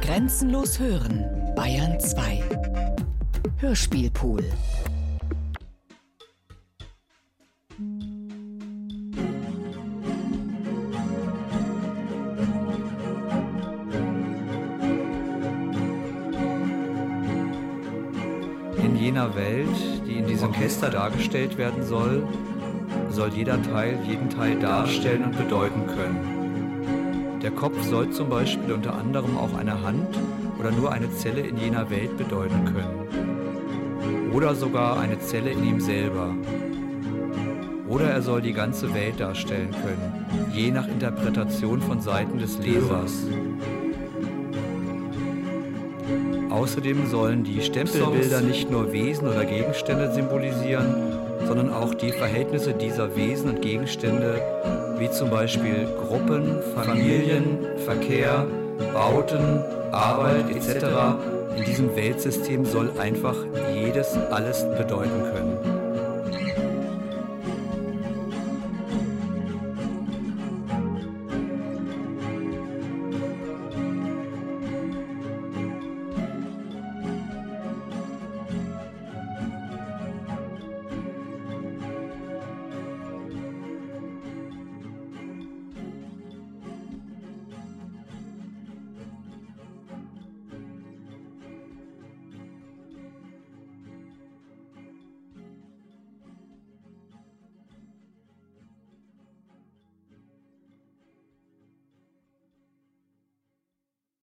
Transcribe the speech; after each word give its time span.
Grenzenlos 0.00 0.78
hören, 0.78 1.24
Bayern 1.54 1.98
2. 1.98 2.42
Hörspielpool. 3.58 4.44
In 18.78 18.96
jener 18.96 19.34
Welt, 19.34 19.68
die 20.06 20.18
in 20.18 20.26
diesem 20.26 20.48
Orchester 20.48 20.90
dargestellt 20.90 21.56
werden 21.56 21.82
soll, 21.82 22.26
soll 23.10 23.30
jeder 23.30 23.62
Teil 23.62 23.98
jeden 24.06 24.28
Teil 24.30 24.58
darstellen 24.60 25.24
und 25.24 25.36
bedeuten 25.36 25.86
können. 25.86 26.45
Der 27.46 27.54
Kopf 27.54 27.80
soll 27.84 28.10
zum 28.10 28.28
Beispiel 28.28 28.72
unter 28.72 28.98
anderem 28.98 29.38
auch 29.38 29.56
eine 29.56 29.80
Hand 29.80 30.18
oder 30.58 30.72
nur 30.72 30.90
eine 30.90 31.08
Zelle 31.12 31.42
in 31.42 31.56
jener 31.56 31.88
Welt 31.90 32.16
bedeuten 32.16 32.64
können. 32.64 34.32
Oder 34.34 34.56
sogar 34.56 34.98
eine 34.98 35.20
Zelle 35.20 35.50
in 35.50 35.64
ihm 35.64 35.78
selber. 35.78 36.34
Oder 37.88 38.06
er 38.06 38.22
soll 38.22 38.42
die 38.42 38.52
ganze 38.52 38.92
Welt 38.94 39.20
darstellen 39.20 39.70
können, 39.70 40.26
je 40.52 40.72
nach 40.72 40.88
Interpretation 40.88 41.80
von 41.80 42.00
Seiten 42.00 42.40
des 42.40 42.58
Lesers. 42.58 43.28
Außerdem 46.50 47.06
sollen 47.06 47.44
die 47.44 47.62
Stempelbilder 47.62 48.40
nicht 48.40 48.72
nur 48.72 48.92
Wesen 48.92 49.28
oder 49.28 49.44
Gegenstände 49.44 50.12
symbolisieren, 50.12 51.25
sondern 51.46 51.72
auch 51.72 51.94
die 51.94 52.12
Verhältnisse 52.12 52.72
dieser 52.72 53.14
Wesen 53.16 53.50
und 53.50 53.62
Gegenstände, 53.62 54.40
wie 54.98 55.10
zum 55.10 55.30
Beispiel 55.30 55.86
Gruppen, 56.06 56.58
Familien, 56.74 57.58
Verkehr, 57.84 58.46
Bauten, 58.92 59.62
Arbeit 59.92 60.50
etc. 60.50 60.86
In 61.56 61.64
diesem 61.64 61.96
Weltsystem 61.96 62.64
soll 62.64 62.90
einfach 62.98 63.36
jedes 63.74 64.16
alles 64.30 64.64
bedeuten 64.76 65.22
können. 65.32 65.75